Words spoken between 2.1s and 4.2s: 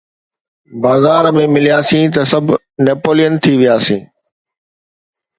ته سڀ نيپولين ٿي وياسين.